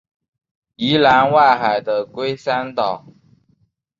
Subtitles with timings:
[0.77, 3.05] 宜兰外海的龟山岛